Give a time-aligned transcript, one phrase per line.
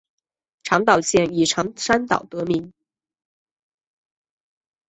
[0.63, 2.73] 长岛县以长山岛得名。